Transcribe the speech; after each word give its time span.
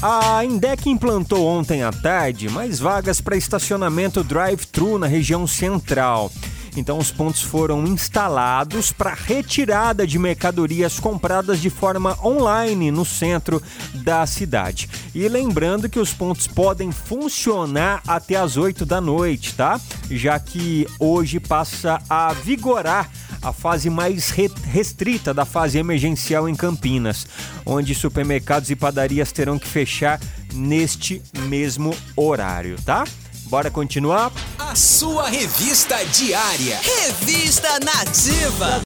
A 0.00 0.44
Indec 0.44 0.88
implantou 0.88 1.44
ontem 1.44 1.82
à 1.82 1.90
tarde 1.90 2.48
mais 2.48 2.78
vagas 2.78 3.20
para 3.20 3.36
estacionamento 3.36 4.22
drive-thru 4.22 4.96
na 4.96 5.08
região 5.08 5.44
central. 5.44 6.30
Então, 6.76 6.98
os 6.98 7.10
pontos 7.10 7.42
foram 7.42 7.84
instalados 7.84 8.92
para 8.92 9.12
retirada 9.12 10.06
de 10.06 10.16
mercadorias 10.16 11.00
compradas 11.00 11.60
de 11.60 11.68
forma 11.68 12.16
online 12.24 12.92
no 12.92 13.04
centro 13.04 13.60
da 13.92 14.24
cidade. 14.24 14.88
E 15.12 15.26
lembrando 15.26 15.88
que 15.88 15.98
os 15.98 16.12
pontos 16.12 16.46
podem 16.46 16.92
funcionar 16.92 18.00
até 18.06 18.36
as 18.36 18.56
8 18.56 18.86
da 18.86 19.00
noite, 19.00 19.54
tá? 19.54 19.80
Já 20.08 20.38
que 20.38 20.86
hoje 21.00 21.40
passa 21.40 22.00
a 22.08 22.32
vigorar 22.32 23.10
a 23.42 23.52
fase 23.52 23.88
mais 23.90 24.30
restrita 24.30 25.32
da 25.32 25.44
fase 25.44 25.78
emergencial 25.78 26.48
em 26.48 26.54
Campinas, 26.54 27.26
onde 27.64 27.94
supermercados 27.94 28.70
e 28.70 28.76
padarias 28.76 29.32
terão 29.32 29.58
que 29.58 29.66
fechar 29.66 30.20
neste 30.52 31.22
mesmo 31.46 31.94
horário, 32.16 32.76
tá? 32.84 33.04
Bora 33.44 33.70
continuar? 33.70 34.30
A 34.58 34.74
sua 34.74 35.28
revista 35.28 35.96
diária. 36.12 36.78
Revista 36.82 37.78
Nativa. 37.80 38.68